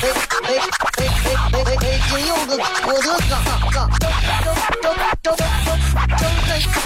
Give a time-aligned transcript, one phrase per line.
[0.00, 0.14] 哎哎
[0.46, 2.00] 哎哎哎哎！
[2.08, 5.38] 今有个我的哥，哥，张张张张张张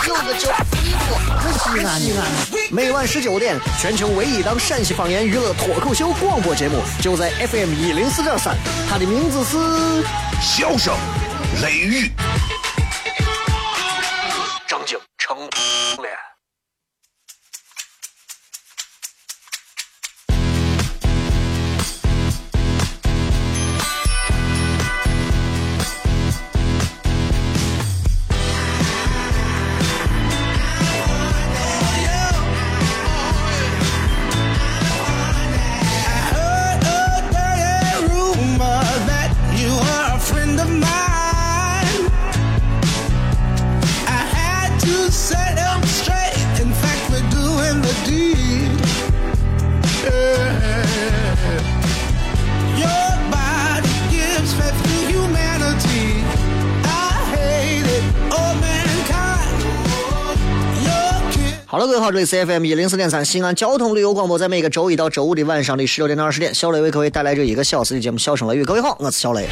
[0.06, 0.48] 有个叫
[0.82, 2.20] 一个西安西安。
[2.70, 8.56] 每晚十九点，全球唯一档陕西方言娱乐脱口秀广播节目，就在 FM 一零四点三。
[8.88, 9.58] 它的名字是
[10.40, 10.94] 《笑声
[11.62, 12.10] 雷雨》。
[61.72, 68.62] 好了，各位好，这里是 F M 一零四点三西安交通旅游广播，在每个周一到周五的晚上的十六点到二十点，小雷为各位带来这一个小时的节目《笑声雷雨》。
[68.66, 69.48] 各位好，我是小雷。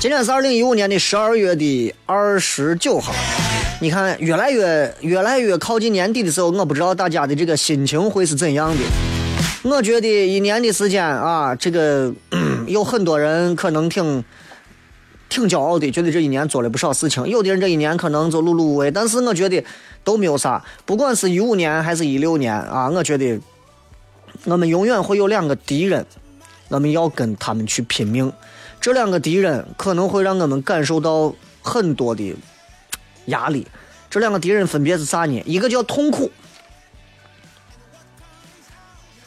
[0.00, 3.14] 今天是二零一五年的十二月的二十九号，
[3.80, 9.13] 你看，越来越越来越靠近年底的时候，我不知道大家的这个心情会是怎样的。
[9.64, 12.12] 我觉得一年的时间啊，这个
[12.68, 14.22] 有很多人可能挺
[15.30, 17.26] 挺骄傲的，觉得这一年做了不少事情。
[17.26, 19.64] 有的人这一年可能就碌碌无为，但是我觉得
[20.04, 20.62] 都没有啥。
[20.84, 23.40] 不管是一五年还是一六年啊，我觉得
[24.44, 26.04] 我们永远会有两个敌人，
[26.68, 28.30] 我们要跟他们去拼命。
[28.82, 32.36] 这两个敌人可能会让我们感受到很多的
[33.26, 33.66] 压力。
[34.10, 35.42] 这两个敌人分别是啥呢？
[35.46, 36.30] 一个叫痛苦。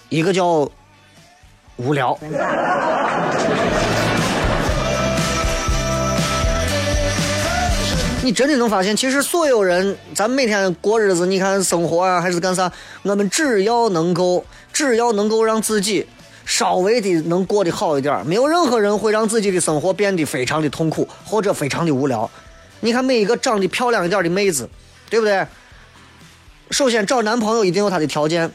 [0.09, 0.69] 一个叫
[1.75, 2.17] 无聊，
[8.23, 12.71] 你真的能发现，其实所有人，咱每天过日子，你看生活啊，还是干啥，
[13.03, 16.07] 我们只要能够，只要能够让自己
[16.45, 22.29] 稍微的能过得好一点，没有任何人会让自己的生活变得非常的痛苦或者非常的无聊。
[22.79, 24.69] 你看每一个长得漂亮一点的妹子，
[25.09, 25.45] 对不对？
[26.71, 28.49] 首先找男朋友一定有他的条件。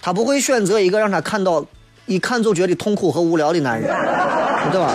[0.00, 1.64] 他不会选择一个让他看到
[2.06, 3.88] 一看就觉得痛苦和无聊的男人，
[4.72, 4.94] 对吧？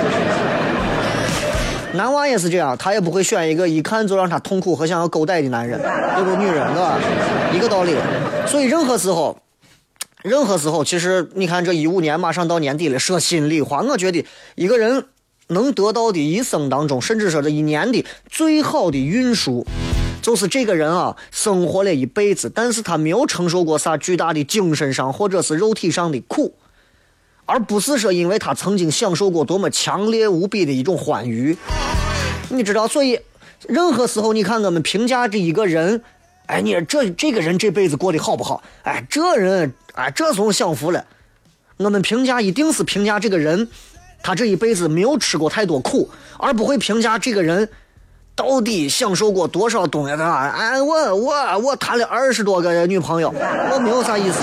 [1.94, 6.36] 男娃也是这样，他也不会选一个一看就让他痛苦和想要勾带的男人，对不？
[6.42, 6.97] 女人，对吧？
[7.53, 7.96] 一个道理。
[8.47, 9.38] 所以任何时候，
[10.24, 14.25] 任何时候，其实你看这一五年马上到年底了，说心里话，我觉得
[14.56, 15.06] 一个人
[15.50, 19.63] 能得到的一生当中，甚至说这一年的最好的运数。
[20.23, 26.56] 就是这个人啊，生活了一辈子，但是他没有承受过啥巨大的精神上或者是肉体上的苦，
[27.45, 31.57] 而不是说因为他曾经享受过多么强烈无比的一种欢愉，
[32.47, 33.19] 你知道，所以
[33.67, 36.01] 任何时候你看我们评价这一个人，
[36.45, 38.63] 哎，你这这个人这辈子过得好不好？
[38.83, 41.06] 哎，这人哎，这怂享福了。
[41.75, 43.67] 我们评价一定是评价这个人，
[44.23, 47.67] 他这一辈子没有吃过太多苦，而不会评价这个人。
[48.35, 50.16] 到底享受过多少东西？
[50.17, 50.49] 的啊？
[50.49, 53.33] 哎，我我我谈了二十多个女朋友，
[53.71, 54.39] 我没有啥意思。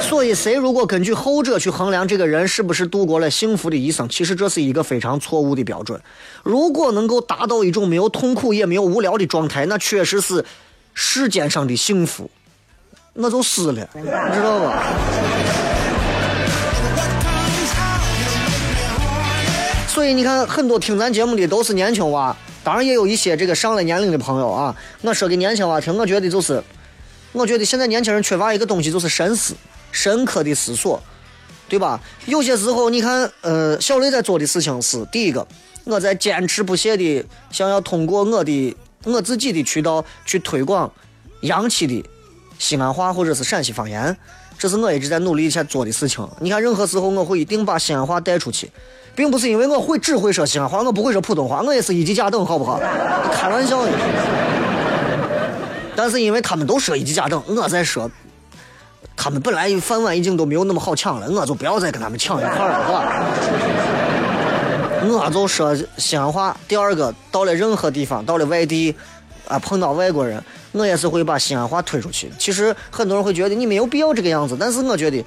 [0.00, 6.00] 所以，谁如果根据后者去衡量这个人是不是度过了幸福的一生，其实这是一个非常错误的标准。
[6.42, 10.44] 如果能够达到一种没有痛苦也没有无聊的状态，那确实是
[10.94, 12.30] 世间上的幸福，
[13.12, 14.82] 那就死了，你知道吧？
[20.00, 24.74] 所以你看，很多听咱节目的都是年轻娃，当然也有一些这个上了年龄的朋友啊。
[25.02, 26.64] 我说给年轻娃听，我觉得就是，
[27.32, 29.54] 我觉得现在年轻人缺乏一个东西，就是深思、
[29.92, 30.98] 深刻的思索，
[31.68, 32.00] 对吧？
[32.24, 35.46] 有些时候，你看，呃，小雷在做的事情是，第一个，
[35.84, 38.74] 我在坚持不懈的想要通过我的
[39.04, 40.90] 我自己的渠道去推广
[41.42, 42.02] 洋气的
[42.58, 44.16] 西安话或者是陕西方言，
[44.58, 46.26] 这是我一直在努力在做的事情。
[46.40, 48.70] 你看，任何时候我会一定把西安话带出去。
[49.20, 52.80] 并不是因为我会只会说西安话，我不会说普通话，我也是一级甲等，好不好？
[53.30, 53.90] 开玩笑的。
[55.94, 58.10] 但是因为他们都说一级甲等，我在说
[59.14, 62.86] 他们本来饭碗已经都没有那么好抢了，我就不要再跟他们抢一块了，
[65.02, 65.26] 是吧？
[65.26, 66.56] 我就说西安话。
[66.66, 68.96] 第二个，到了任何地方，到了外地，
[69.46, 72.30] 啊，碰到外国人，我也是会把西安话推出去。
[72.38, 75.22] 其实很多人会觉得你没有必要这个样子，但是我觉得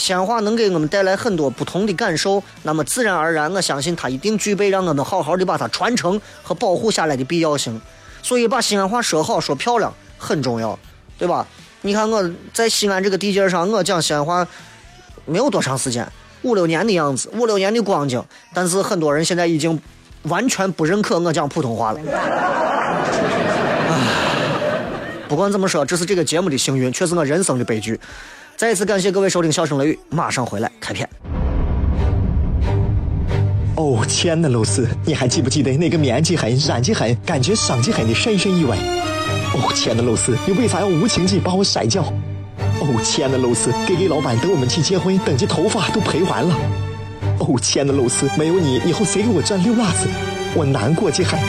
[0.00, 7.78] 西安话能给我们带来很多不同的感受，那么自然而然，我相信它一定具备让我们好好的把它传承和保护下来的必要性。
[8.22, 10.78] 所以把西安话说好说漂亮很重要，
[11.18, 11.46] 对吧？
[11.82, 14.46] 你看我在西安这个地界上，我讲西安话
[15.26, 16.10] 没有多长时间，
[16.42, 18.22] 五六年的样子，五六年的光景。
[18.54, 19.78] 但是很多人现在已经
[20.22, 22.00] 完全不认可我讲普通话了。
[25.28, 28.00] 不管怎么说，这是这个节目的幸运，却是我人生的悲剧。
[28.60, 31.08] 再次感谢各位收听《笑声雷雨》，马上回来开片。
[33.74, 38.76] 哦，亲爱的露丝，你还记不记得那个面积狠、染技狠、感觉伤及狠的深深意外？
[39.54, 42.02] 哦，亲爱的露丝，你为啥要无情地把我甩掉？
[42.82, 46.54] 哦，亲爱的露丝给给老板等我们去结婚，等这头发都赔完了。
[47.38, 50.06] 哦，亲爱的露丝，没有你，以后谁给我赚六辣子？
[50.54, 51.40] 我难过极狠。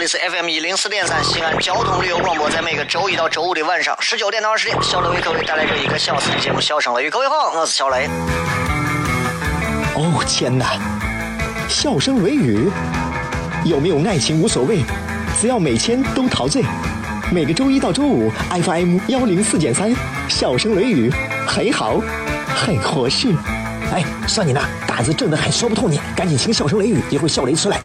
[0.00, 7.08] 这里是 FM 一零四点三西安交通旅游广播，在每个周一到周五的晚上十九点到二十点，小雷为各位带来这一个小时的节目《笑声雷雨》。
[7.10, 8.08] 各位好，我是小雷。
[9.94, 10.78] 哦天哪，
[11.68, 12.70] 笑声雷雨，
[13.66, 14.82] 有没有爱情无所谓，
[15.38, 16.64] 只要每天都陶醉。
[17.30, 19.94] 每个周一到周五，FM 幺零四点三，
[20.30, 21.12] 笑声雷雨，
[21.46, 22.00] 很好，
[22.56, 23.28] 很合适。
[23.92, 27.78] 哎，算你那胆子正的很，说不透你，赶紧请笑声雷雨，一会儿笑雷出来，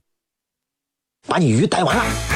[1.28, 2.35] 把你鱼逮完了。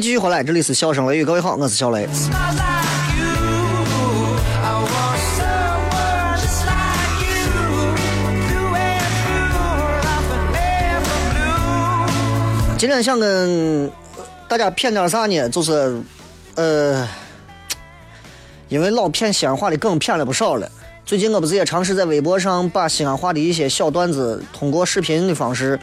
[0.00, 2.08] 继续回来，这里是笑声雷雨，各位好，我是小雷。
[12.78, 13.90] 今天想跟
[14.48, 15.48] 大家谝点啥呢？
[15.48, 16.00] 就是，
[16.54, 17.08] 呃，
[18.68, 20.70] 因为老骗西安话的梗骗了不少了。
[21.04, 25.76] 最近我不是也尝试在微博上把西安话的一些小段子通过视频的方式，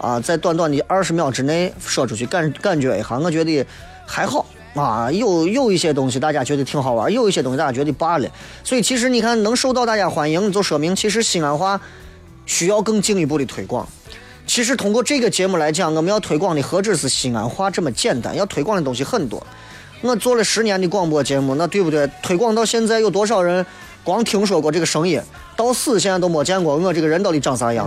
[0.00, 3.64] 啊，在短短的二十秒之内说出去，感感觉一下，我觉得
[4.06, 5.12] 还好啊。
[5.12, 8.26] 有有一些东西大家觉得挺好玩，有一些东西大家觉得罢了。
[8.64, 11.78] 所以其实你看能受到大家欢迎，就说明其实西安话
[12.46, 13.86] 需要更进一步的推广。
[14.46, 19.46] 其实通过这个节目来讲，我们要推广的何止是西安话这么简单，要推广的东西很多。
[20.00, 22.10] 我做了十年的广播节目，那对不对？
[22.22, 23.64] 推广到现在有多少人
[24.02, 25.20] 光听说过这个声音，
[25.54, 27.86] 到死现在都没见过我这个人到底长啥样？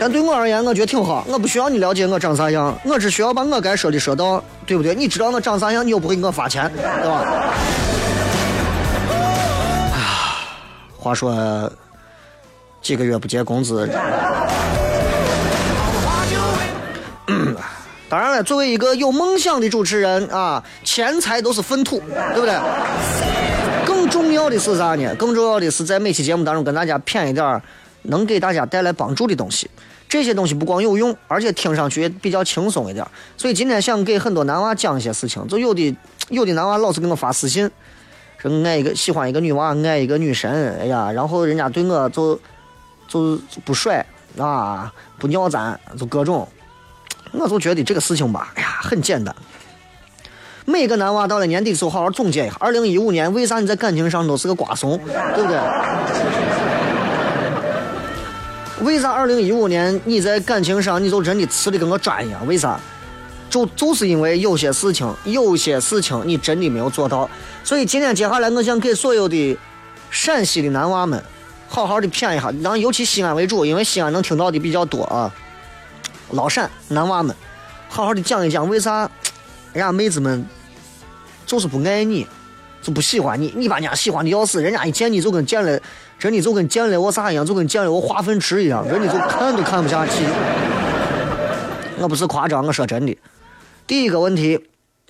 [0.00, 1.22] 但对我而言，我觉得挺好。
[1.28, 4.94] 我不需要你了解我长啥样，我只需要把我该说的说到，对不对？
[4.94, 7.16] 你知道我长啥样，你又不会给我发钱，对吧？
[9.92, 10.40] 啊，
[10.96, 11.70] 话说
[12.80, 13.86] 几个月不结工资，
[18.08, 22.02] 当然了，作为一个有梦想的主持人啊，钱财都是粪土，
[22.34, 22.58] 对不对？
[23.84, 25.14] 更重要的是啥呢？
[25.16, 27.60] 更重要的是在每期节目当中跟大家谝一点儿
[28.02, 29.70] 能给大家带来帮助的东西。
[30.08, 33.06] 这些东西不光有用，而且听上去也比较轻松一点。
[33.36, 35.96] 所以今天想给很多男娃讲一些事情，就有的
[36.30, 37.70] 有的男娃老是给我发私信，
[38.38, 42.34] 说爱一个喜欢一个女娃，爱一个女神，哎呀，然后人家对我就
[43.06, 44.04] 就不甩
[44.36, 46.48] 啊，不尿咱，就各种。
[47.30, 49.32] 我就觉得这个事情吧，哎呀，很简单。
[50.64, 55.56] 每个男娃到了年底的时候，好好总结一下，二零一五年为啥你在感情上都是个瓜怂，对不对？
[58.82, 62.46] 为啥二零一五年你在感情上你就真的吃的跟个砖一样？
[62.46, 62.80] 为啥？
[63.50, 67.28] 就就是因为有些事情，有些事情你真的没有做到。
[67.64, 69.58] 所以今天接下来，我想给所有的
[70.08, 71.22] 陕西的男娃们
[71.68, 75.34] 好好的谝一下，然后尤其西安为主，因为西安能听到的比较多啊。
[76.30, 77.34] 老陕男娃们，
[77.88, 79.00] 好好的讲一讲为啥
[79.72, 80.46] 人家妹子们
[81.44, 82.26] 就是不爱你，
[82.80, 85.80] 就不喜欢你，你把人家喜欢的要死，人家一见你就跟见了，
[86.20, 90.22] 真的就跟见了我啥一样，就跟见了我化粪池一样，人家就看都看不下去。
[91.98, 93.16] 我不是夸张，我说真的。
[93.86, 94.68] 第一个问题，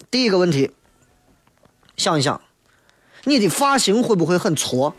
[0.09, 0.71] 第一个问题，
[1.97, 2.41] 想一想，
[3.25, 4.95] 你的发型会不会很挫？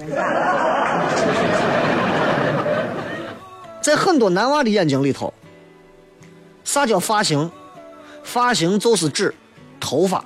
[3.82, 5.34] 在很多男娃的眼睛里头，
[6.66, 7.50] 啥叫发型？
[8.22, 9.34] 发型就是指
[9.80, 10.24] 头发。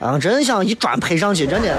[0.00, 1.76] 啊，真想一砖配上去，真的。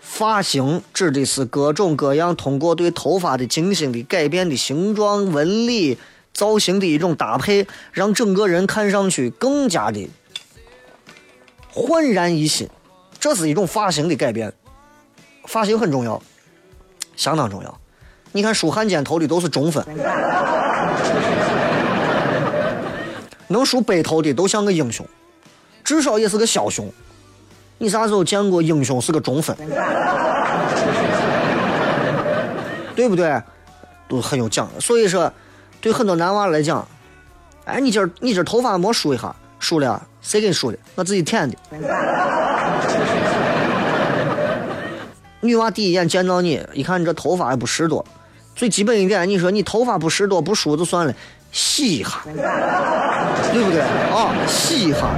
[0.00, 5.98] 发型指的是各种各样通过对头发的精心的改变的形状、纹理、
[6.32, 10.08] 造型的一种搭配，让整个人看上去更加的
[11.68, 12.68] 焕然一新。
[13.18, 14.52] 这是一种发型的改变，
[15.46, 16.22] 发型很重要，
[17.16, 17.80] 相当重要。
[18.30, 19.84] 你看梳汉奸头的都是中分，
[23.54, 25.06] 能梳背头的都像个英雄，
[25.84, 26.92] 至少也是个枭雄。
[27.78, 29.56] 你啥时候见过英雄是个中分？
[32.96, 33.40] 对不对？
[34.08, 34.80] 都很有讲究。
[34.80, 35.32] 所以说，
[35.80, 36.84] 对很多男娃来讲，
[37.64, 40.78] 哎，你今儿你今儿头发没梳一下，梳了，谁给你梳的？
[40.96, 41.56] 我自己舔的。
[45.40, 48.04] 女娃第一眼见到你，一看你这头发也不拾掇，
[48.56, 51.14] 最基本一点，你说你头发不拾掇不梳就算了，
[51.52, 52.10] 洗一下，
[53.52, 53.80] 对不对？
[53.80, 55.16] 啊，洗一下。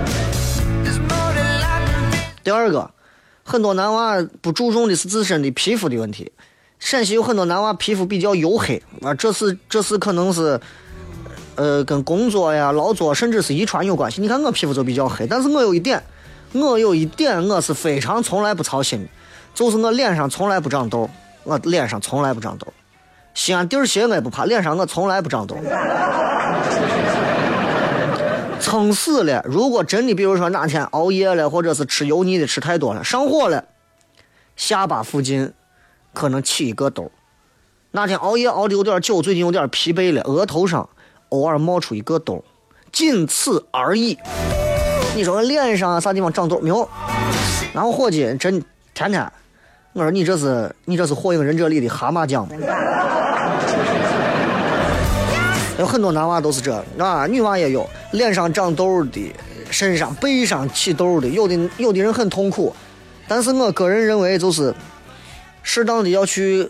[2.43, 2.91] 第二个，
[3.45, 6.31] 很多男娃不注重的是自身的皮肤的问题。
[6.79, 10.61] 陕西有很多男娃皮肤比较黝黑啊，这是这是可能是，
[11.55, 14.21] 呃，跟工作呀、劳作甚至是遗传有关系。
[14.21, 16.03] 你看我皮肤就比较黑，但是我有一点，
[16.53, 19.09] 我有一点我是非常从来不操心的，
[19.55, 21.09] 就是我脸上从来不长痘，
[21.45, 22.67] 我脸上从来不长痘。
[23.33, 25.57] 西安地儿鞋我也不怕，脸上我从来不长痘。
[28.61, 29.43] 撑死了。
[29.45, 33.65] 如果真的，比如说哪天熬夜了，或者是吃油腻的吃太多了，上火了，
[34.57, 35.53] 下巴附近
[36.13, 37.11] 可能起一个痘。
[37.93, 40.89] 哪天熬夜熬的有点久，最近有点疲惫了，额头上
[41.31, 42.45] 偶尔冒出一个痘，
[42.93, 44.19] 仅此而已。
[45.15, 46.89] 你说脸上啥地方长痘没有？
[47.73, 49.33] 然后伙计真天天，
[49.95, 52.47] 我说你这是你这是火影忍者里的蛤蟆酱？
[55.79, 59.33] 有很多男娃都是这啊，女娃也有，脸上长痘的，
[59.71, 62.75] 身上背上起痘的，有的有的人很痛苦，
[63.29, 64.75] 但是我个人认为就是
[65.63, 66.69] 适当的要去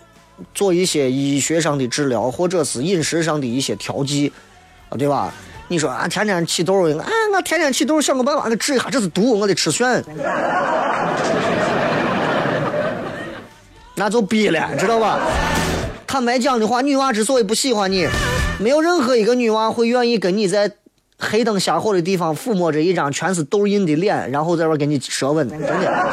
[0.55, 4.33] 做一些医学上的治疗，或者是饮食上的一些调剂，
[4.89, 5.33] 啊，对吧？
[5.69, 10.03] 你说啊，天天起痘，啊，我天天起痘，想个办法给治一下，这是毒，我得吃炫，
[13.95, 15.21] 那就逼了，知道吧？
[16.07, 18.07] 坦白讲的话，女娃之所以不喜欢你，
[18.59, 20.73] 没有任何一个女娃会愿意跟你在
[21.19, 26.07] 黑灯瞎火的地方抚摸着一张全是痘印的脸，然后在那给你舌吻，真的。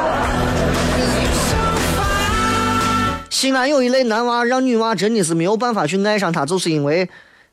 [3.30, 7.08] 西安有一类男娃，让女娃真的是没有办法去爱上他，就是因为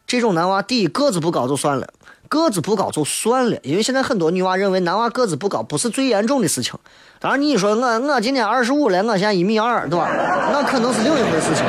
[0.05, 1.87] 这种男娃，第一个子不高就算了，
[2.27, 6.73] 个子不高就算了，因为现在很多女娃认为男娃个子不高不是最严重的事情。
[7.19, 10.09] 当然，你说我我今年二十五了，我现在一米二，对吧？
[10.51, 11.65] 那可能是另一回事情。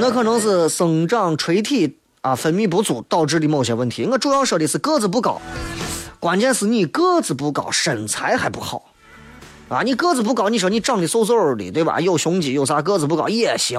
[0.00, 4.06] 那可能是生长垂体啊分泌不足导致的某些问题。
[4.06, 5.42] 我主要说的是个子不高，
[6.18, 8.82] 关键是你个子不高，身材还不好
[9.68, 9.82] 啊！
[9.82, 12.00] 你个子不高，你说你长得瘦瘦的，对吧？
[12.00, 13.78] 有胸肌，有啥个子不高也行，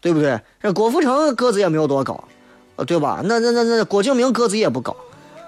[0.00, 0.40] 对不对？
[0.60, 2.24] 这郭富城个子也没有多高，
[2.74, 3.20] 呃，对吧？
[3.22, 4.96] 那那那那郭敬明个子也不高，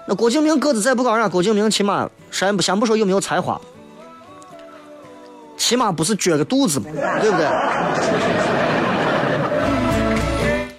[0.07, 3.59] 那郭敬明个子再不高，人家郭敬明起码先不先不说有没有才华，
[5.57, 6.85] 起码不是撅个肚子嘛，
[7.21, 7.45] 对不对？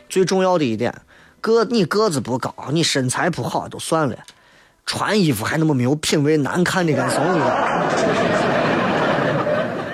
[0.08, 0.90] 最重要的一点，
[1.40, 4.16] 个你个子不高，你身材不好都算了，
[4.84, 7.48] 穿衣服还那么没有品味，难看的跟怂一样。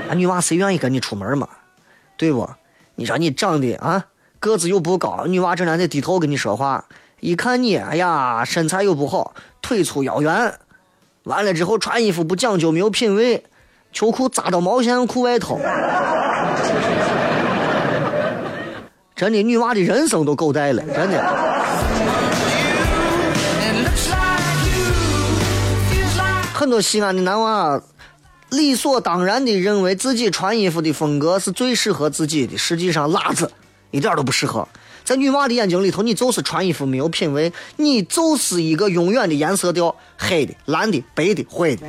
[0.08, 1.48] 啊，女娃谁愿意跟你出门嘛？
[2.16, 2.48] 对不？
[2.96, 4.06] 你说你长得啊，
[4.38, 6.84] 个子又不高，女娃整天得低头跟你说话，
[7.20, 10.54] 一看你，哎呀，身材又不好，腿粗腰圆，
[11.24, 13.44] 完了之后穿衣服不讲究，没有品味，
[13.92, 15.58] 秋裤扎到毛线裤外头。
[19.16, 21.24] 真的，女娃的人生都狗带了，真的。
[26.52, 27.80] 很多西安的男娃
[28.50, 33.50] 理所当然的认为自己穿衣服的风格是最适合自己的，实际上辣子
[33.90, 34.66] 一点都不适合。
[35.04, 41.86] 在女娃的眼睛里头，你就是穿衣服没有品味，你就是一个永远的颜色调，黑的、蓝的、白的、灰的。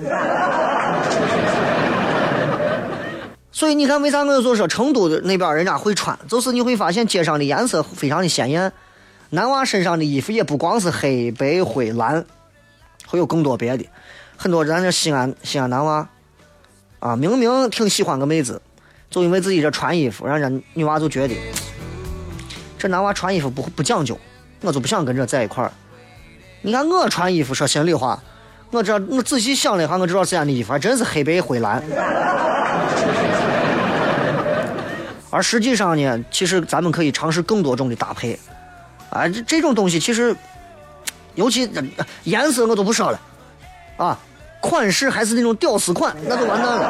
[3.55, 8.69] 所以你看，为啥我有时候说成都的那边人家会穿，就是你会发现街上的颜色非常的鲜艳，
[9.29, 12.25] 男娃身上的衣服也不光是黑白灰蓝，
[13.07, 13.85] 会有更多别的。
[14.35, 16.09] 很多咱这西安西安男娃
[16.99, 18.61] 啊，明明挺喜欢个妹子，
[19.09, 21.33] 就因为自己这穿衣服，让人家女娃就觉得
[22.77, 24.19] 这男娃穿衣服不不讲究，
[24.59, 25.71] 我就不想跟这在一块儿。
[26.61, 28.21] 你看我穿衣服，说心里话，
[28.71, 31.81] 我这我仔细想了一下，我知道西安的衣服还真是黑白灰蓝。
[35.35, 38.39] 而实际上呢，其实咱们可以尝试更多种的搭配。
[39.09, 40.33] 啊，这这种东西其实，
[41.33, 41.83] 尤其呃
[42.23, 43.19] 颜色我都不说了，
[43.97, 44.17] 啊，
[44.61, 46.89] 款式还是那种屌丝款，那就完蛋了。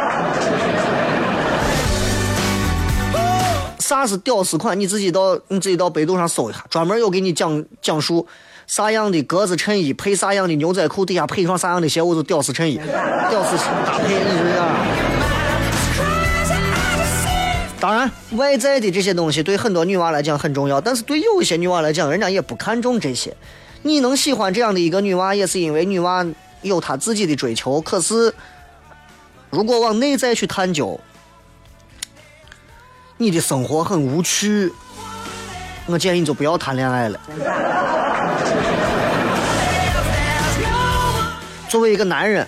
[3.80, 4.80] 啥是屌丝款？
[4.80, 8.28] 你自己到你自己到百度上搜一下，专门有给你讲讲述
[8.68, 15.35] 啥样的格子衬衣配啥样的牛仔裤，底下配一双啥样的鞋，我就屌丝衬衣，屌丝搭配，你说呀？
[17.79, 23.36] 当然，外在的这些东西对很多女娃来讲很重要，但是对有一些女娃来讲，人家也不看重这些。
[23.84, 26.25] 你能喜欢这样的一个女娃，也是因为女娃
[26.63, 27.79] 有她自己的追求。
[27.82, 28.34] 可是，
[29.51, 31.00] 如果往内在去探究，
[33.17, 34.74] 你的生活很无趣，
[35.86, 37.20] 我建议你就不要谈恋爱了。
[41.70, 42.48] 作为一个男人，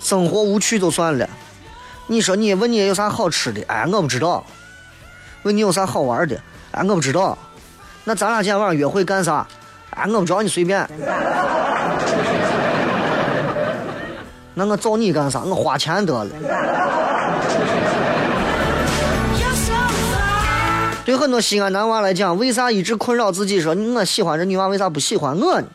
[0.00, 1.26] 生活无趣就算了。
[2.08, 3.60] 你说你问你有啥好吃的？
[3.66, 4.44] 哎，我不知道。
[5.42, 6.40] 问你有啥好玩的？
[6.70, 7.36] 哎，我不知道。
[8.04, 9.46] 那咱俩今天晚上约会干啥？
[9.90, 10.88] 哎，我不知道，你随便。
[14.54, 15.40] 那我找你干啥？
[15.40, 16.30] 我花钱得了。
[21.04, 25.66] 对很多西安男娃来讲，为啥一直困扰自己说我喜欢这女娃，为啥不喜欢我呢？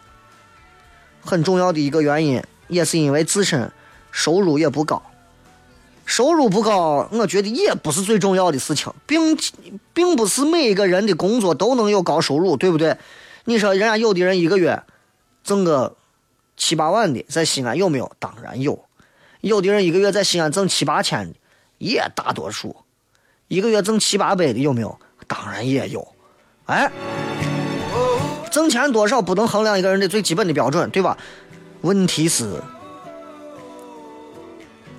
[1.26, 3.70] 很重要的一个原因，也是因为自身
[4.12, 5.02] 收入也不高。
[6.12, 9.38] 收入不高，我觉得也不是最重要的事情，并
[9.94, 12.98] 并不是每一个人的工作都能有高收入，对不对？
[13.46, 14.84] 你说人家有的人一个月
[15.42, 15.96] 挣个
[16.58, 18.12] 七八万的，在西安有没有？
[18.20, 18.84] 当然有。
[19.40, 21.36] 有的人一个月在西安挣七八千的，
[21.78, 22.76] 也大多数。
[23.48, 25.00] 一个月挣七八百的有没有？
[25.30, 26.06] 当然也有。
[26.66, 26.92] 哎，
[28.52, 31.18] 挣钱多少不能衡量一个人的最基本的标准，对吧？
[31.80, 32.62] 问题是。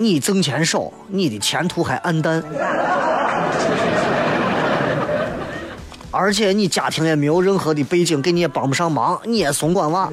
[0.03, 2.43] 你挣钱少，你的前途还暗淡，
[6.11, 10.11] 而且你家庭也没有任何的背景，给你也帮不上忙，你也怂管娃。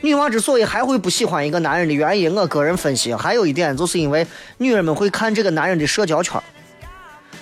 [0.00, 4.26] 女娃之所以还会不喜欢一个男人的原因，我个人分析还有一点，就是因为
[4.56, 6.40] 女人们会看这个男人的社交圈。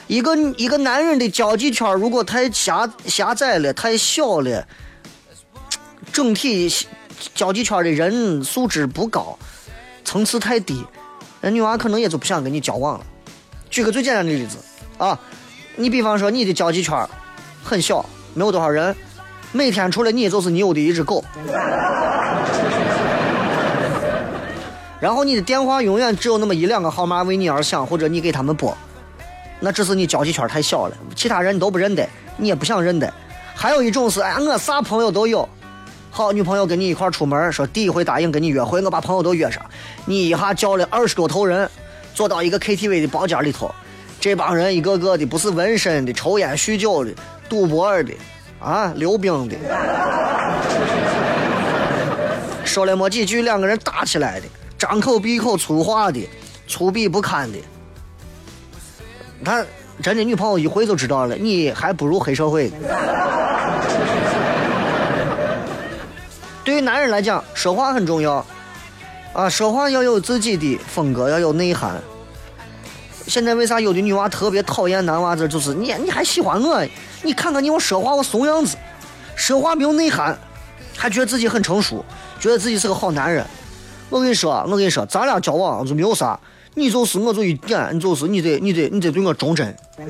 [0.08, 4.66] 一个一个男人的交际圈如果太狭狭窄了，太小了，
[6.12, 6.68] 整体。
[7.34, 9.38] 交际圈的人素质不高，
[10.04, 10.84] 层次太低，
[11.40, 13.06] 那女娃可能也就不想跟你交往了。
[13.70, 14.58] 举个最简单的例子
[14.98, 15.18] 啊，
[15.76, 17.08] 你比方说你的交际圈
[17.62, 18.94] 很小，没有多少人，
[19.52, 21.24] 每天除了你就是你有的一只狗，
[25.00, 28.76] 然后你的电话永远只有那么一两个号码为你而响，或者你给他们拨，
[29.60, 33.12] 那只是你交际圈太小了，其他人你都不认得，你也不想认得。
[33.54, 35.48] 还有一种是，哎，我啥朋友都有。
[36.16, 39.60] 好，女朋友跟你一块出门，说第一回答应跟你约会，我把朋友都约上。
[40.04, 41.68] 你一下叫了二十多头人，
[42.14, 43.74] 坐到一个 KTV 的包间里头，
[44.20, 47.10] 这帮人一个个的不是纹身的、抽烟酗酒的、
[47.48, 48.12] 赌博的，
[48.60, 49.56] 啊，溜冰的，
[52.64, 54.46] 说了没几句，两个人打起来的，
[54.78, 56.24] 张口闭口粗话的，
[56.68, 57.58] 粗鄙不堪的。
[59.44, 59.66] 他
[60.00, 62.70] 真的女朋友一回就知道了，你还不如黑社会。
[66.64, 68.44] 对于男人来讲，说话很重要，
[69.34, 72.00] 啊，说话要有自己的风格，要有内涵。
[73.26, 75.46] 现在为啥有的女娃特别讨厌男娃子？
[75.46, 76.82] 就是你，你还喜欢我？
[77.22, 78.78] 你看看你我说话我怂样子，
[79.36, 80.38] 说话没有内涵，
[80.96, 82.02] 还觉得自己很成熟，
[82.40, 83.44] 觉得自己是个好男人。
[84.08, 86.40] 我跟你说，我跟你说，咱俩交往就没有啥，
[86.74, 89.76] 你就是我就一点，你就是你得你得你得对我忠贞。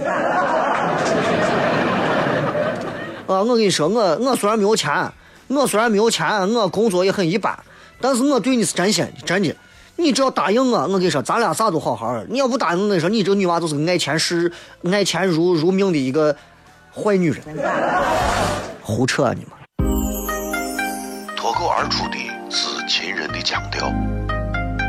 [3.26, 5.12] 啊，我跟你说，我我虽然没有钱。
[5.54, 7.58] 我虽然没有钱，我工作也很一般，
[8.00, 9.54] 但是我对你是真心的，真的。
[9.96, 12.26] 你只要答应我，我跟你说，咱俩啥都好好的。
[12.28, 14.50] 你要不答应，我跟你说，你这个女娃就是爱钱是
[14.90, 16.34] 爱钱如如命的一个
[16.92, 17.40] 坏女人。
[18.82, 19.50] 胡扯你们！
[21.36, 22.16] 脱口而出的
[22.50, 23.92] 是秦人的腔调，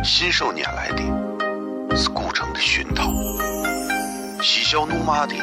[0.03, 3.11] 信手拈来的是古城的熏陶，
[4.41, 5.35] 嬉笑怒骂的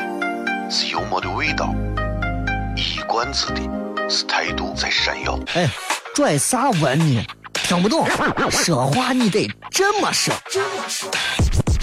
[0.69, 1.73] 是幽默的味道，
[2.77, 3.61] 一冠子的。
[4.12, 5.38] 是态度在闪耀。
[5.55, 5.66] 哎，
[6.14, 7.25] 拽啥文呢？
[7.55, 8.07] 听不懂，
[8.51, 10.35] 说话你得这么说。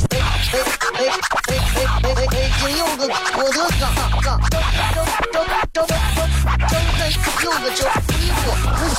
[0.08, 0.20] 北
[0.52, 0.60] 北
[0.94, 1.10] 北
[1.48, 1.60] 北
[2.04, 4.62] 北北北京有个郭德纲，纲正
[4.92, 7.10] 正正正正正
[7.44, 8.48] 有个叫你我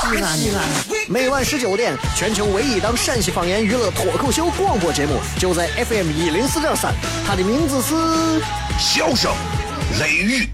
[0.01, 0.59] 西安西安。
[1.09, 6.93] 每晚十九点，全球唯一档陕西方言娱乐脱口秀广播节目，就在 FM 一零四点三，
[7.25, 7.95] 它的名字是。
[8.79, 9.31] 笑声
[10.01, 10.49] 雷雨，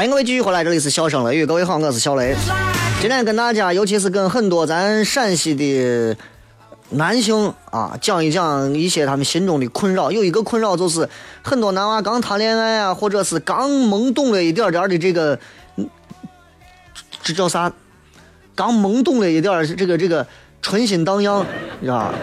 [0.00, 2.34] 欢迎各位继续回来，这里是笑声雷雨，各位好，我是小雷。
[3.02, 6.16] 今天跟大家，尤其是跟很多咱陕西的
[6.88, 10.10] 男性啊，讲一讲一些他们心中的困扰。
[10.10, 11.06] 有一个困扰就是，
[11.42, 15.38] 很多男娃刚谈恋爱啊，或者是刚懵懂了一点点的这个，
[17.22, 17.70] 这叫啥？
[18.54, 20.26] 刚懵懂了一点这个这个
[20.62, 21.44] 春心荡漾，
[21.78, 22.14] 你知道吧？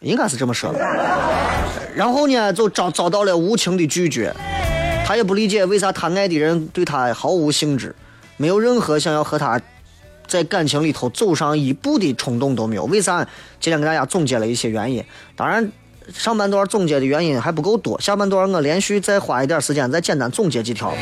[0.00, 0.78] 应该是这么说的。
[1.94, 4.34] 然后呢，就遭遭到了无情的拒绝。
[5.04, 7.94] 他也不理解为啥他爱的人对他毫无兴致，
[8.38, 9.60] 没有任何想要和他
[10.26, 12.84] 在感情里头走上一步的冲动都没有。
[12.84, 13.22] 为啥？
[13.60, 15.04] 今天给大家总结了一些原因。
[15.36, 15.70] 当然，
[16.14, 20.94] 上半段总结的原因还不够多，下半段我连续再花一点时间再简单总结几条。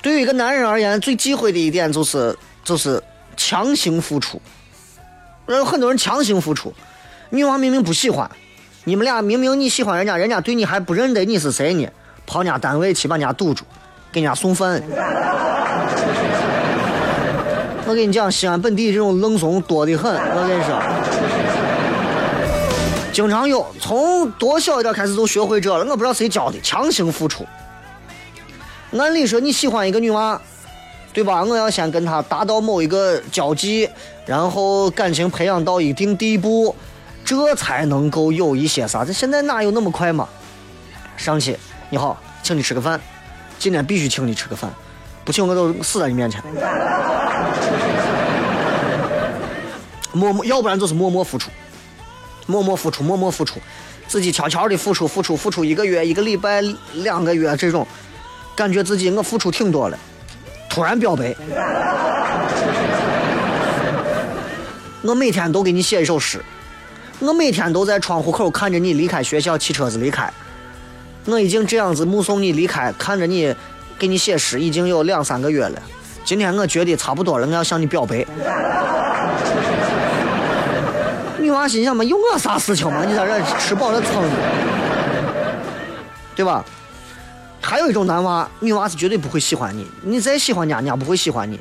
[0.00, 3.02] 对于一个男人而言，最忌讳的一点就是就是
[3.36, 4.40] 强行付出。
[5.56, 6.72] 有很多人强行付出，
[7.30, 8.30] 女娃明明不喜欢，
[8.84, 11.88] 你们俩明明你喜欢人家，人家对你还不认得你是谁呢，
[12.26, 13.64] 跑人家单位去把人家堵住，
[14.12, 14.82] 给人家送饭。
[17.86, 20.80] 我跟你讲，西安本地这种愣怂多得很，我跟你说。
[23.12, 25.84] 经常有，从多小一点开始就学会这了。
[25.84, 27.44] 我不知道谁教的，强行付出。
[28.96, 30.40] 按理说你喜欢一个女娃，
[31.12, 31.42] 对吧？
[31.42, 33.88] 我要先跟他达到某一个交际，
[34.24, 36.74] 然后感情培养到一定地步，
[37.24, 39.04] 这才能够有一些啥。
[39.04, 40.28] 这现在哪有那么快嘛？
[41.16, 41.58] 上去，
[41.90, 43.00] 你好，请你吃个饭，
[43.58, 44.72] 今天必须请你吃个饭，
[45.24, 46.42] 不请我都死在你面前。
[50.12, 51.50] 默默，要不然就是默默付出，
[52.46, 53.60] 默默付出，默默付出，
[54.08, 56.62] 自己悄悄的付出，付出，付出一个月、一个礼拜、
[56.94, 57.86] 两个月这种，
[58.56, 59.98] 感觉自己我付出挺多了，
[60.70, 61.34] 突然表白，
[65.02, 66.40] 我每天都给你写一首诗，
[67.18, 70.32] 我每天都在窗户口看着你离开学校，骑车子离开，
[71.24, 73.52] 我已经这样子目送你离开，看着你
[73.98, 75.82] 给你写诗，已经有两三个月了。
[76.24, 78.24] 今天我觉得差不多了，我要向你表白。
[81.40, 83.04] 女娃心想嘛，有我啥事情嘛？
[83.04, 84.28] 你在这吃饱了撑的，
[86.36, 86.64] 对吧？
[87.70, 91.60] 还有一种男娃，女娃是绝对不会喜欢你，你再喜欢人家，人家不会喜欢你。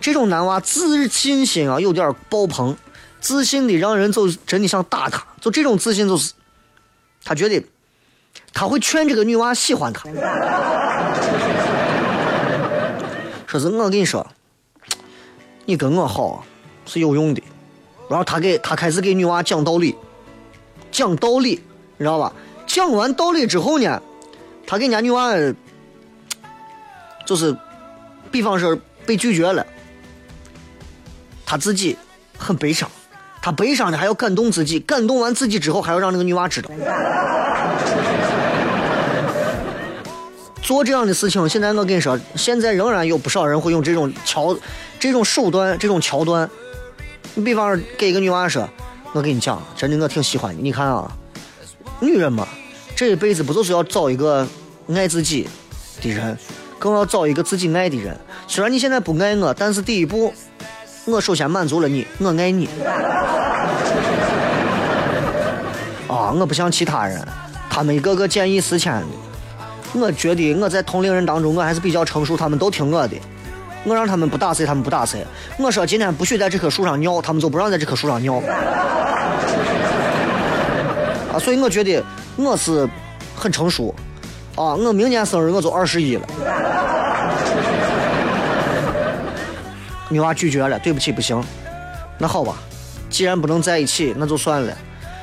[0.00, 2.76] 这种男娃自信心啊有点爆棚，
[3.20, 5.26] 自信的让人就真的想打他。
[5.40, 6.32] 就这种自信，就是
[7.24, 7.60] 他觉得
[8.52, 10.08] 他会劝这个女娃喜欢他，
[13.48, 14.24] 说是我跟你说，
[15.64, 16.44] 你跟我好
[16.86, 17.42] 是有用的。
[18.08, 19.96] 然后他给他开始给女娃讲道理，
[20.92, 21.60] 讲道理，
[21.96, 22.32] 你知道吧？
[22.68, 24.00] 讲完道理之后呢，
[24.70, 25.32] 他给人家女娃，
[27.26, 27.56] 就是，
[28.30, 29.66] 比方说被拒绝了，
[31.44, 31.98] 他自己
[32.38, 32.88] 很悲伤，
[33.42, 36.70] 他悲伤的还要感动自己，感动完自己之后还要让那个女娃知道。
[40.62, 44.56] 做这样的事情，现在我跟你说，现在仍然有不少人会用这种桥、
[45.00, 46.48] 这种手段、这种桥段。
[47.34, 48.68] 你比方说给一个女娃说，
[49.12, 50.62] 我跟你讲，真的我挺喜欢你。
[50.62, 51.10] 你看啊，
[51.98, 52.46] 女人嘛，
[52.94, 54.46] 这一辈子不就是要找一个
[54.94, 55.48] 爱自己
[56.02, 56.36] 的人，
[56.78, 58.16] 更要找一个自己爱的人。
[58.46, 60.32] 虽然你现在不爱我，但是第一步，
[61.04, 62.68] 我首先满足了你，我爱你。
[66.08, 67.26] 啊，我不像其他人，
[67.68, 69.06] 他们一个个见异思迁的。
[69.92, 73.16] 我觉得我在同龄人当中，我还是比较成熟，他们都听我的。
[73.84, 75.24] 我让他们不打谁，他们不打谁。
[75.58, 78.42] 我说今天不许在这棵树上尿，他们就不让在这棵树上尿。
[81.32, 82.04] 啊，所以我觉得
[82.36, 82.88] 我是
[83.34, 83.94] 很成熟
[84.60, 86.26] 啊，我明年生日我就二十一了。
[90.10, 91.42] 女娃拒绝了，对不起，不行。
[92.18, 92.56] 那好吧，
[93.08, 94.76] 既然不能在一起，那就算了。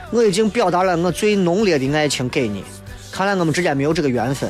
[0.10, 2.64] 我已经表达了我最浓烈的爱情给你，
[3.12, 4.50] 看来我们之间没有这个缘分。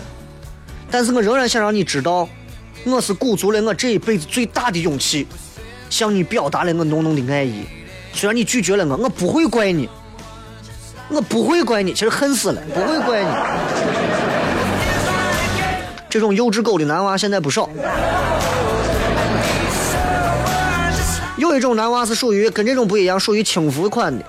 [0.90, 2.30] 但是我仍然想让你知道，
[2.86, 5.28] 我是鼓足了我这一辈子最大的勇气，
[5.90, 7.66] 向你表达了我浓浓的爱意。
[8.14, 9.90] 虽然你拒绝了我，我不会怪你，
[11.10, 13.97] 我不会怪你，其实恨死了，不会怪你。
[16.18, 17.70] 这种幼稚狗的男娃现在不少。
[21.38, 24.26] 有一种男娃是属于跟这种不一样，属于轻浮款的。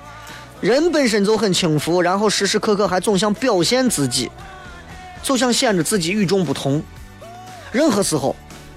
[0.61, 4.31] 人本身就很轻浮，然后时时刻刻还总想表现自己，
[5.23, 6.83] 就想显得自己与众不同。
[7.73, 8.37] 任何时候，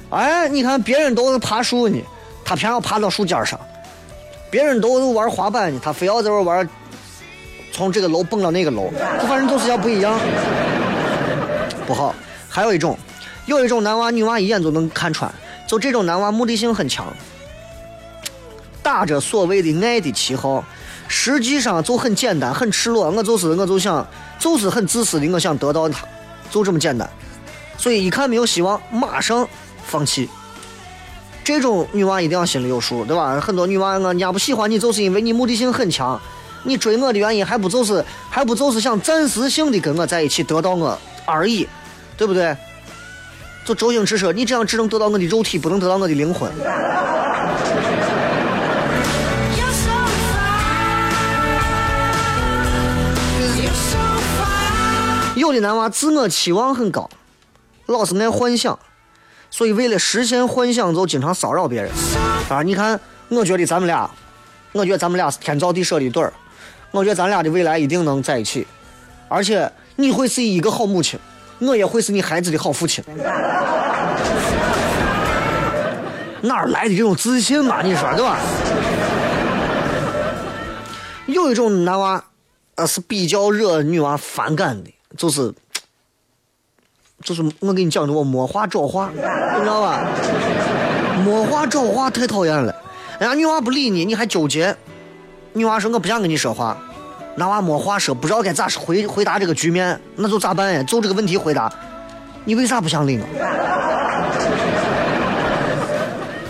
[0.10, 2.02] 哎，你看别人都是爬树呢，
[2.46, 3.60] 他偏要爬到树尖上；
[4.50, 6.70] 别人都是玩滑板呢，他非要在这玩，
[7.74, 10.18] 从这个楼蹦到那个楼，这反正就是要不一样，
[11.86, 12.16] 不好。
[12.54, 12.98] 还有一种，
[13.46, 15.34] 有一种男娃女娃一眼就能看穿，
[15.66, 17.08] 就这种男娃目的性很强，
[18.84, 20.62] 打着所谓的爱的旗号，
[21.08, 23.10] 实际上就很简单，很赤裸。
[23.10, 24.06] 我就是我就想，
[24.38, 26.06] 就是很自私的，我想得到他，
[26.52, 27.10] 就这么简单。
[27.78, 29.48] 所以一看没有希望，马上
[29.86, 30.30] 放弃。
[31.44, 33.40] 这种女娃一定要心里有数，对吧？
[33.40, 36.20] 很多女娃，我人家不喜欢你，就是因为你目的性很强。
[36.64, 41.68] 你追我的原因还不就是还不就是想暂时性的跟我在一起，得到我而已，
[42.22, 42.56] 对不对？
[43.66, 46.52] 就周星驰说，你这样只能得到我的肉体，不能得到我的灵魂。
[55.36, 57.10] 有的男娃自我期望很高，
[57.88, 58.78] 老是爱幻想，
[59.50, 61.90] 所以为了实现幻想，就经常骚扰别人。
[62.50, 64.08] 啊你看，我觉得咱们俩，
[64.74, 66.32] 我觉得咱们俩是天造地设的一对儿，
[66.92, 68.68] 我觉得咱俩的未来一定能在一起，
[69.28, 71.20] 而且你会是一个好母亲，
[71.62, 73.04] 我也会是你孩子的好父亲。
[76.42, 77.82] 哪儿来的这种自信嘛？
[77.84, 78.38] 你说对吧？
[81.28, 82.24] 有一种男娃，
[82.76, 85.54] 呃，是比较惹女娃反感的，就是，
[87.24, 89.22] 就是我给你讲的，我没话找话，你
[89.62, 90.04] 知道吧？
[91.24, 92.76] 没话找话太讨厌了，
[93.20, 94.76] 人家女娃不理你，你还纠结。
[95.54, 96.76] 女娃说我不想跟你说话，
[97.36, 100.84] 那娃没话说，不知道该咋回回答这个局面，那就咋办呀？
[100.84, 101.72] 就这个问题回答，
[102.44, 103.26] 你为啥不想理我？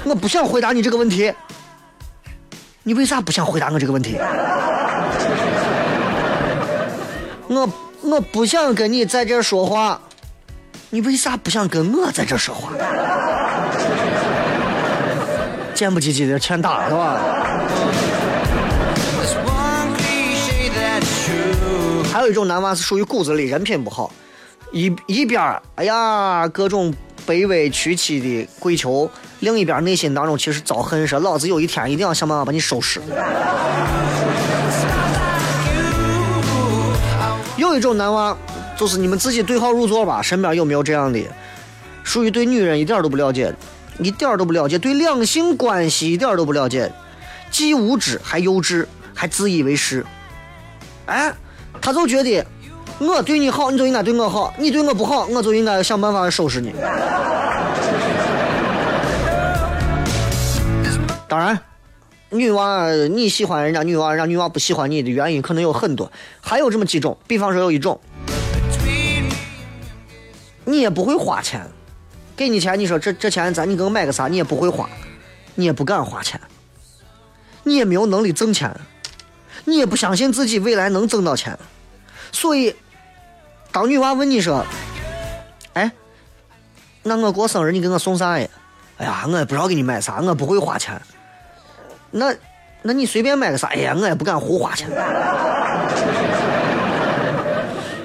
[0.03, 1.31] 我不想回答你这个问题，
[2.83, 4.17] 你为啥不想回答我这个问题？
[7.47, 7.69] 我
[8.01, 10.01] 我不想跟你在这说话，
[10.89, 12.71] 你为啥不想跟我在这说话？
[15.73, 17.19] 贱不唧唧的欠打是吧？
[22.21, 24.13] 还有一种男娃是属于骨子里人品不好，
[24.71, 26.93] 一一边儿哎呀各种
[27.25, 33.01] 卑微屈膝的跪求，另一边内心当中其实遭恨，说老子有一天一定要想办法把你收拾。
[37.57, 38.37] 有一种男娃，
[38.77, 41.19] 就是你们自己对号入座吧，身边有没有这样的，
[42.03, 43.51] 属于对女人一点都不了解，
[43.97, 46.91] 一点都不了解，对两性关系一点都不了解，
[47.49, 50.05] 既无知还幼稚，还自以为是。
[51.07, 51.33] 哎，
[51.81, 52.45] 他就觉得
[52.99, 56.71] 我对你好，你就应该对我好；你对我不好，我就应该想办法收拾你。
[61.27, 61.59] 当然，
[62.29, 67.17] 女娃你喜欢人家女娃，人家女娃不喜欢你的原因可能有很多，还有这么几种。
[67.25, 67.99] 比方说有一种，
[70.63, 71.65] 你也不会花钱，
[72.35, 74.87] 给你钱，你说这这钱咱你给我买个啥，你也不会花，
[75.55, 76.39] 你也不敢花钱，
[77.63, 78.71] 你也没有能力挣钱。
[79.63, 81.55] 你也不相信自己未来能挣到钱，
[82.31, 82.75] 所以，
[83.71, 84.65] 当女娃问你说
[85.73, 85.91] ：“哎，
[87.03, 88.47] 那我过生日你给我送啥呀？”
[88.97, 90.99] 哎呀，我也不知道给你买啥，我不会花钱。
[92.11, 92.33] 那，
[92.81, 93.73] 那你随便买个啥？
[93.75, 94.87] 呀，我也不敢胡花钱。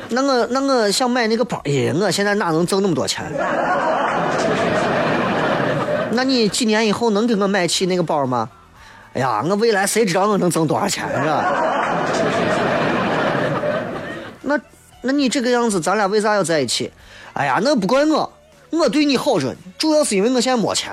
[0.08, 3.24] 那我那我想买那个包，哎，我现在哪能挣那么多钱？
[6.12, 8.48] 那你几年以后能给我买起那个包吗？
[9.12, 11.44] 哎呀，我未来谁知道我能挣多少钱是吧？
[15.06, 16.90] 那，你这个样子，咱俩为啥要在一起？
[17.34, 18.32] 哎呀，那不怪我，
[18.70, 20.92] 我对你好着呢，主要是因为我现在没钱。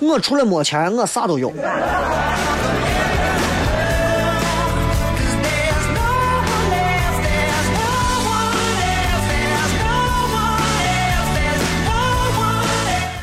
[0.00, 1.52] 我除了没钱，我啥都有。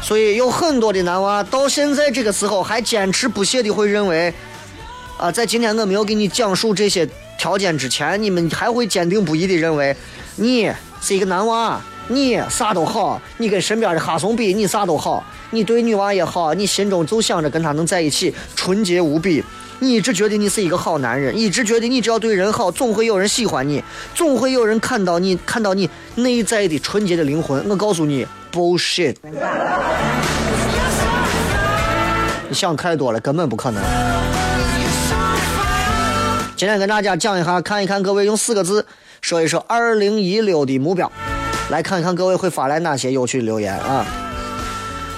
[0.01, 4.33] 所以有很多的男娃到现在这个时候还坚持不懈的会认为，
[5.17, 7.09] 啊，在今天我没有给你讲述这些
[7.45, 9.95] 条件之前，你们还会坚定不移的认为
[10.37, 10.67] 你
[10.99, 19.43] 是一个男娃，你啥都好，你跟身边的哈怂比，你啥都好，你对女娃也好，你心中就想着跟她能在一起，纯洁无比。
[19.77, 23.83] 你一直觉得你是一个好男人，一直觉得你只要对人好，总会有人喜欢你，
[24.15, 27.63] 总会有人看到你，看到你内在的纯洁的灵魂。
[27.69, 29.17] 我告诉你，bullshit。
[32.49, 33.83] 你想太多了，根本不可能。
[36.57, 38.85] 今天跟大家讲一下，看一看各位用四个字
[39.19, 41.11] 说一说二零一六的目标，
[41.69, 44.05] 来看一看各位会发来哪些有趣的留言啊。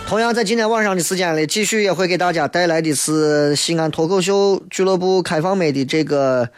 [0.07, 6.49] 同样在今天晚上的时间里，继续也会给大家带来的是西安脱口秀俱乐部开放美的这个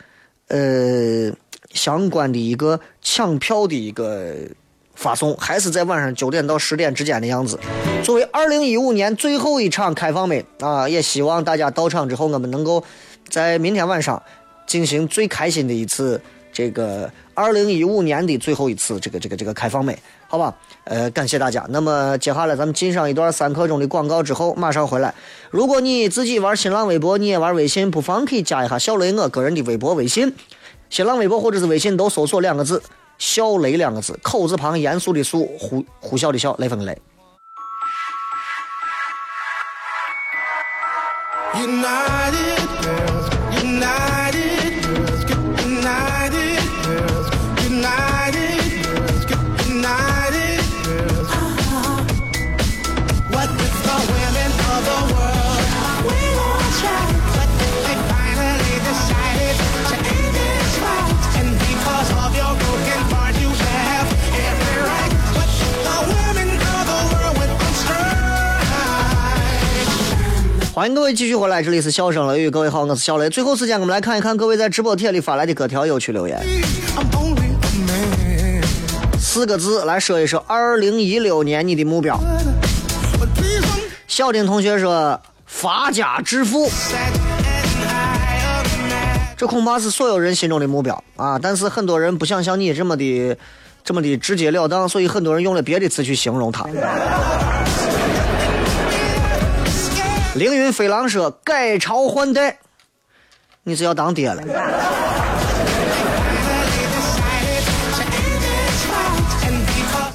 [0.47, 1.29] 呃
[1.73, 4.33] 相关的一个抢票的一个
[4.95, 7.59] 发送，还是在晚上九点到十点之间的样子。
[8.01, 12.81] 作为二零一五年最后一场开放美啊，也希望大家到场之后，我们能够
[13.27, 14.23] 在明天晚上
[14.69, 16.21] 进行最开心的一次
[16.53, 20.55] 这个二零一五年的最后一次这个这个这个开放美，好吧？
[20.83, 21.65] 呃，感谢大家。
[21.69, 25.15] 那么接下来咱们进上一段三刻钟的广告之后，马上回来。
[25.49, 30.35] 如果你自己玩新浪微博，你也玩微信，不妨可以加一下小雷我个人的微博、微信。
[30.91, 32.83] 新浪微博或者是微信都搜索两个字
[33.17, 36.95] “小雷”两个字，口字旁，严肃的肃，呼呼啸的啸，雷锋的雷。
[41.55, 42.78] United
[70.79, 73.29] 欢迎各位继续回来，这里是笑声雷雨，各位好，我是小雷。
[73.29, 76.41] 最后时间，我们来看一看各位在直播帖里发来的各条有趣留言。
[79.19, 82.17] 四个字来说一说二零一六年你的目标。
[84.07, 86.71] 小丁同学说发家致富，
[89.35, 91.37] 这恐怕是所有人心中的目标啊！
[91.37, 93.37] 但是很多人不想像你这么的
[93.83, 96.65] 这么的直截了当，所以很多人用了别的词去形容它。
[100.39, 102.57] 凌云飞狼说改朝换代，
[103.63, 104.41] 你是要当爹了？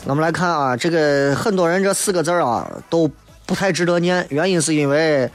[0.07, 3.07] 我们来看啊，这个很多人这四个字啊都
[3.45, 5.31] 不太值得念，原因是因为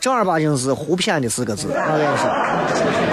[0.00, 1.68] 正儿八经是胡编的四个字。
[1.68, 3.09] 我跟你说。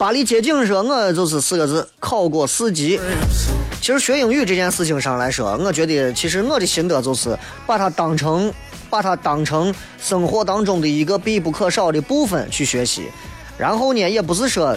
[0.00, 2.98] 巴黎街景说，我就是四个字，考过四级。
[3.82, 8.50] 其实学英语这件事情上来说，我觉得其实我的心得就是把它当成
[8.88, 13.10] 把它当成生活当中的一个必不可少的部分去学习。
[13.58, 14.74] 然后呢，也不是说，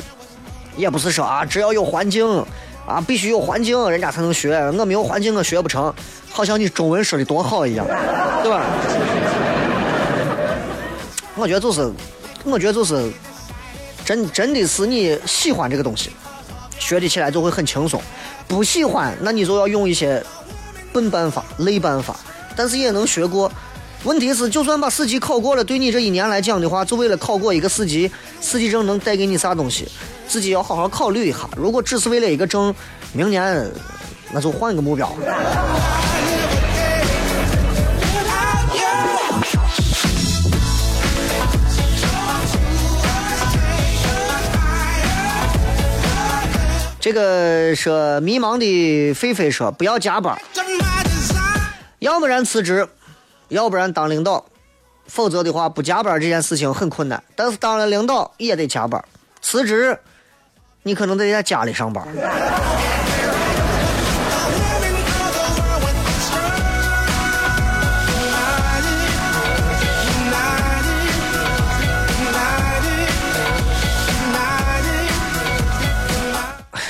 [0.75, 2.27] 也不是说啊，只要有环境
[2.85, 4.53] 啊，必须有环境，人家才能学。
[4.77, 5.93] 我没有环境，我学不成。
[6.31, 7.87] 好像你中文说的多好一样，
[8.43, 8.61] 对吧？
[11.37, 11.89] 我觉得就是，
[12.43, 13.09] 我觉得就是。
[14.05, 16.11] 真真的是你喜欢这个东西，
[16.79, 17.99] 学的起来就会很轻松；
[18.47, 20.23] 不喜欢，那你就要用一些
[20.91, 22.15] 笨办法、累办法，
[22.55, 23.51] 但是也能学过。
[24.03, 28.11] 问题是，就算把四级考过了，对你这一年来讲的话，就为了考过一个四级，
[28.41, 29.87] 四级证能带给你啥东西，
[30.27, 31.49] 自己要好好考虑一下。
[31.55, 32.75] 如果只是为了一个证，
[33.13, 33.71] 明年
[34.33, 35.15] 那就换一个目标。
[47.03, 50.41] 这个说迷茫的菲菲说不要加班，
[51.99, 52.87] 要不然辞职，
[53.49, 54.45] 要不然当领导，
[55.07, 57.21] 否则的话不加班这件事情很困难。
[57.35, 59.03] 但是当了领导也得加班，
[59.41, 59.99] 辞职
[60.83, 62.07] 你可能得在家里上班。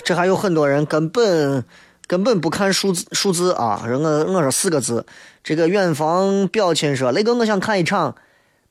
[0.03, 1.63] 这还有很多人根本
[2.07, 3.83] 根本不看数字数字啊！
[3.87, 5.05] 人我我说四个字，
[5.43, 8.15] 这个远方表亲说，雷哥，我想看一场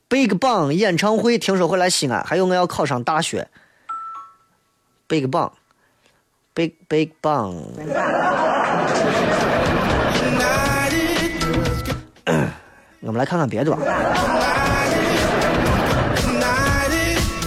[0.08, 3.48] Big Bang 演唱会，听说会来西安，还有我要考上大学。
[5.08, 7.54] Big Bang，Big Big Bang，
[13.00, 13.78] 我们来看看别的吧。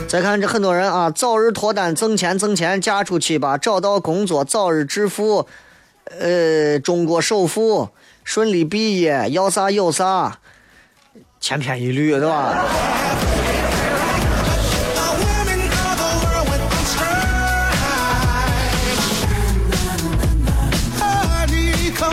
[0.08, 5.46] 再看这很多人啊，早日脱单，挣钱挣钱，嫁出去吧，找到工作，早日致富，
[6.20, 7.90] 呃，中国首富，
[8.24, 10.40] 顺利毕业，要啥有啥，
[11.42, 12.66] 千篇一律，对吧？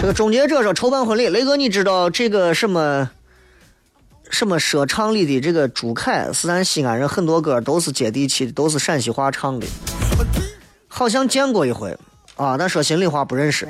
[0.01, 3.09] 这个终结者说筹办婚礼，雷哥，你知道这个什么
[4.33, 9.66] 什么说唱里的这个朱凯是咱西安人，很多歌都是接地气的，都是陕西话唱的，
[10.89, 11.97] 好像见过一回
[12.37, 13.68] 啊，但说心里话不认识。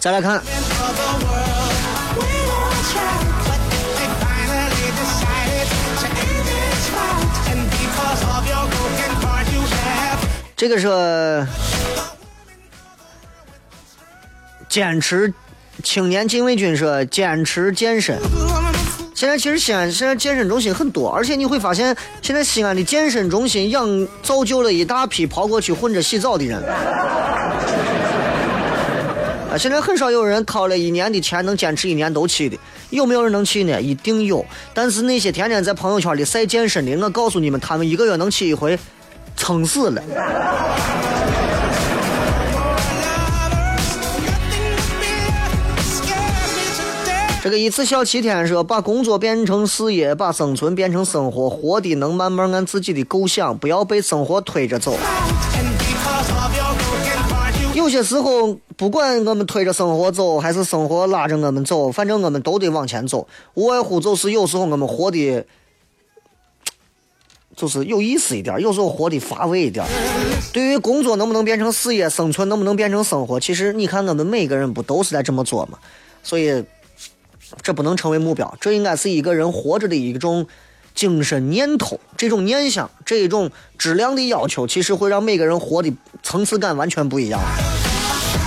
[0.00, 0.40] 再来看
[10.58, 11.46] 这个是
[14.68, 15.32] 坚持
[15.84, 18.18] 青年禁卫军说坚持健身。
[19.14, 26.60] 现在其实西安现在健身中心很多，而且你会发现，现在西安的健身中心养造就了一大批跑过去混着洗澡的人。
[29.48, 32.58] 啊，现在很少有人掏了一年的钱能坚持一年都去的，
[32.90, 33.80] 有没有人能去呢？
[33.80, 34.44] 一定有。
[34.74, 38.76] 但是那些天天在朋友圈里晒健身的，我告诉你们，他们一个月能去一回，
[39.38, 40.02] 撑死了。
[47.40, 54.98] 这个一次小七天说，把工作变成事业，把生存变成生活，活的能慢慢按自己的构想，不要被生活推着走。
[57.74, 63.26] 有些时候，不管我们推着生活走，还是生活拉着我们走，反正我们都得往前走。
[63.54, 65.46] 无外乎就是有时候我们活的，
[67.58, 69.84] 就是有意思一点，有时候活的乏味一点。
[70.52, 75.76] 对于工作能不能变成事业，生存能不能变成生活，其实你看我们每个人不都是在这么做吗？
[76.22, 76.62] 所以，
[77.60, 80.46] 这不能成为目标，这应该是一个人活着的一种
[80.94, 85.92] 精神念头，这种念想，这一种质量的要求，其实会让每个人活的
[86.22, 87.40] 层次感完全不一样。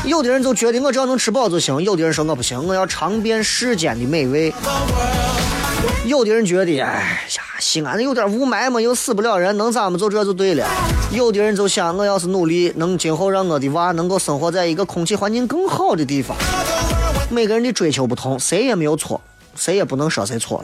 [0.06, 4.54] 有的人就觉得我只要能吃饱就行，有的人说我不行，我要尝遍世间的美味。
[6.04, 10.68] 有的人觉得，哎呀，西安有点雾霾嘛，又死不了人，能咋么就这就对了。
[11.12, 16.36] 有的人就想，我要是努力，能今后让我的娃能够生活在一个空气环境更好的地方。
[17.30, 19.22] 每个人的追求不同，谁也没有错，
[19.56, 20.64] 谁也不能说谁错。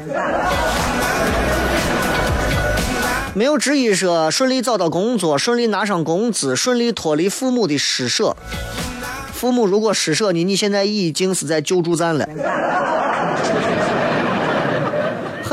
[3.36, 8.36] 没有之一说顺利找到工作，顺利拿上工资，顺利脱离父母的施舍。
[9.32, 12.28] 父母如果施舍你，你现在已经是在救助站了。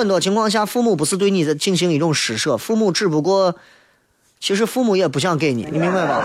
[0.05, 3.57] 很多情况下，父母不是对你在进行一种施舍，父母只不过，
[4.39, 6.23] 其实父母也不想给你，你明白吧？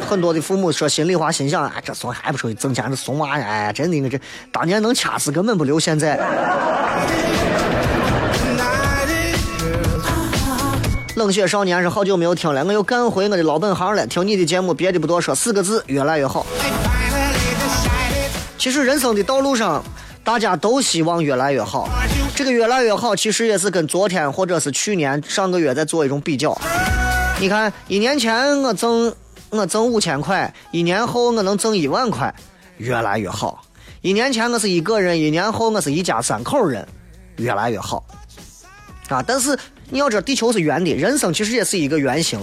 [0.08, 3.46] 很多的父母说心里话，心想：哎，这怂还不出去挣钱，这怂娃呀！
[3.46, 4.18] 哎，真的，这
[4.50, 6.18] 当年能掐死，根本不留现在。
[11.16, 14.06] 冷血少年是好久没有听了，我又干回我的老本行了。
[14.06, 16.46] 听你的节目，别的不多说，四个字：越来越好。
[18.56, 19.84] 其实人生的道路上，
[20.24, 21.86] 大家都希望越来越好。
[22.34, 26.58] 这个越来越好，其实也是跟昨天或者是去年、上个月在做一种比较。
[27.38, 29.14] 你看，一年前我挣
[29.50, 32.34] 我挣五千块，一年后我能挣一万块，
[32.78, 33.62] 越来越好。
[34.00, 36.86] 一年前我是一个人，一年后我是一家三口人，
[37.36, 38.02] 越来越好。
[39.08, 39.56] 啊，但是
[39.90, 42.40] 你要知道，地球是圆的，人生其实也是一个圆形，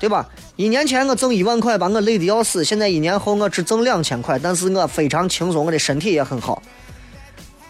[0.00, 0.28] 对吧？
[0.56, 6.60] 一年前我挣一万块，把我累得要死，现在一年后我只挣两千块，但是我非常轻松，我的身体也很好，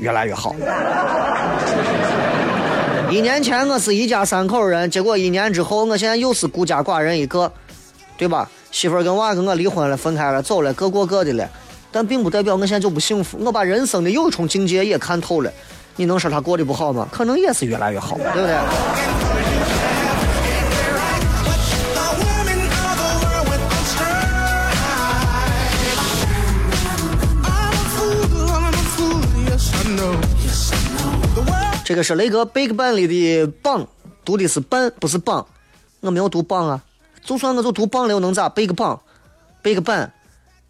[0.02, 0.54] 越来越好。
[3.08, 7.50] 一年前我是一家三口人，结果一年之后，我现在又是孤家寡人一个，
[8.16, 8.50] 对吧？
[8.72, 11.48] 媳妇儿跟娃跟我离婚了，分开了，走了，各过各的了。
[11.92, 15.52] 但并不代表我现在就不幸福，我把人生的又一重境界也看透了。
[15.94, 17.06] 你能说他过得不好吗？
[17.12, 19.21] 可能也是越来越好，对不对？
[31.92, 33.86] 这个是雷哥 Big Bang 里的棒，
[34.24, 35.46] 读的是班，不是棒。
[36.00, 36.80] 我没有读棒啊，
[37.22, 40.08] 就算我就读棒了，又能咋？Big Bang，Big Bang，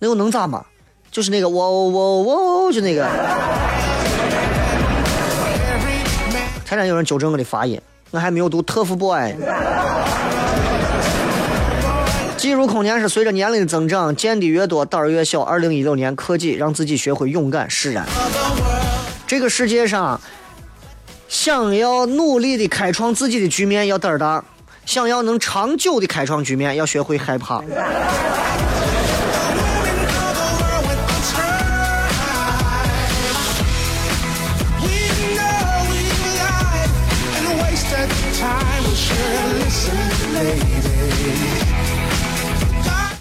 [0.01, 0.65] 那又能咋嘛？
[1.13, 2.23] 就是那个我我
[2.65, 3.09] 我，就那个。
[6.65, 9.37] 才让有人纠正我的发音，我还没有读 Tough Boy。
[12.37, 15.41] 进入空间是随着年龄的增长，见的越多，胆儿越小。
[15.43, 18.05] 二零一六年，科技让自己学会勇敢释然。
[19.29, 20.21] 这个世界上，
[21.33, 24.45] 想要努力的开创自己的局面，要胆儿大；
[24.85, 27.63] 想要能长久的开创局面，要学会害怕。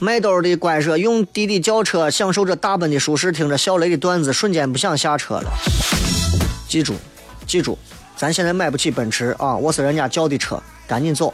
[0.02, 5.50] 卖兜的乖说：“用滴滴叫车，享受着大奔的舒适，听着小雷的段子，瞬间不想下车了。”
[6.68, 6.96] 记住，
[7.48, 7.80] 记住，
[8.22, 11.34] 咱现在买不起奔驰啊，我是人家叫的车，赶紧走。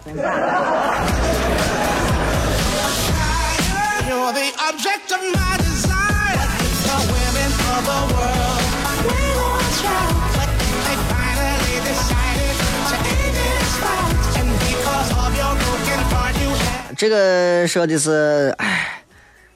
[16.96, 19.04] 这个说的是，哎，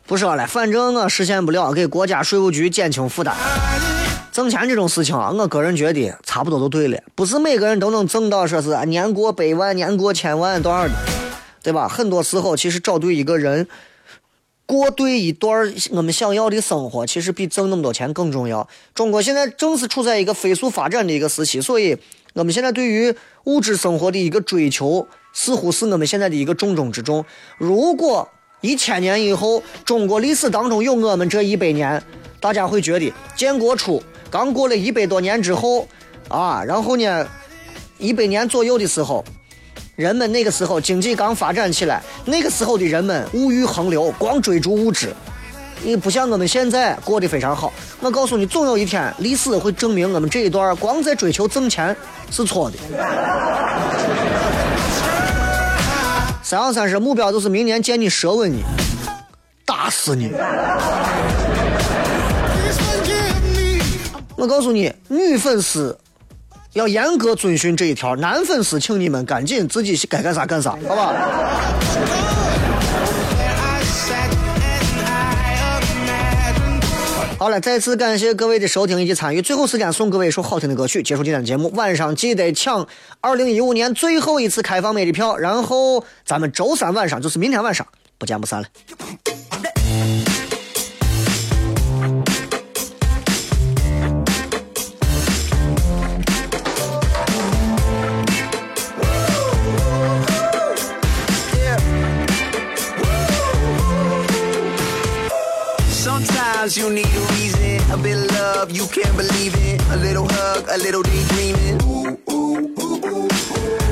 [0.06, 3.34] 不说了，反正我实现不了，给国家税务局减轻负担。
[4.32, 10.94] 挣钱这种事情啊，我个人觉得差不多就对了，不是每个人都能挣到说是年过百万、年过千万多少的，
[11.62, 11.88] 对吧？
[11.88, 13.68] 很多时候其实找对一个人，
[14.66, 18.66] 过对一段我们想要的生活，其实比挣那么多钱更重要。
[18.96, 21.98] 中国现在正是处在一个飞速发展的一个时期，所以
[22.34, 23.14] 我们现在对于
[23.44, 27.26] 物质生活的一个追求，似乎是我们现在的一个重中之重。
[27.58, 28.30] 如果
[28.62, 32.02] 一千年以后，中国历史当中有我们这一百年，
[32.40, 34.02] 大家会觉得建国初
[34.32, 35.86] 刚过了一百多年之后，
[36.30, 37.28] 啊，然后呢，
[37.98, 39.22] 一百年左右的时候，
[39.98, 45.14] 人们那个时候经济刚发展起来，那个时候的人们物欲横流，光追逐物质，
[45.84, 47.74] 你不像我们现在过得非常好。
[48.00, 51.94] 我告诉你，总有一天历史会证明我们这一段光在追求挣钱
[52.32, 52.78] 是错的。
[56.42, 58.64] 三幺三说目标就是明年见你舌吻你，
[59.66, 60.32] 打死你！
[64.42, 65.96] 我告诉你，女粉丝
[66.74, 71.14] 要严格遵循这一条，男粉丝请你们赶紧自己该干啥干啥，好吧
[73.38, 75.54] ？There I sat and I
[75.94, 77.38] imagined.
[77.38, 79.44] 好了，再次感谢各位的收听以及参与。
[79.44, 81.70] 最后时间送各位一首好听的歌曲，结束今天的节目。
[81.76, 82.88] 晚上记得抢
[83.20, 87.86] 二零一五年最后一次开放麦的票，然后咱们周三晚上，就是明天晚上
[88.18, 88.68] 不见不散了。
[106.72, 109.82] Sometimes you need a reason, a bit of love, you can't believe it.
[109.90, 111.82] A little hug, a little daydreaming.
[111.84, 113.28] Ooh, ooh, ooh, ooh.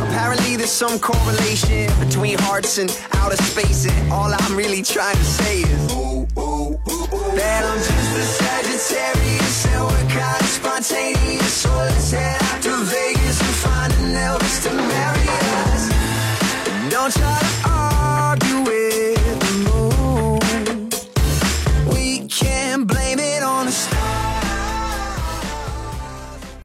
[0.07, 5.25] Apparently there's some correlation between hearts and outer space, and all I'm really trying to
[5.25, 7.35] say is ooh, ooh, ooh, ooh.
[7.35, 11.53] that I'm just a Sagittarius and we're kind of spontaneous.
[11.53, 15.27] So let's head out to Vegas and find an Elvis to marry
[15.67, 15.89] us.
[16.89, 17.78] Don't try to.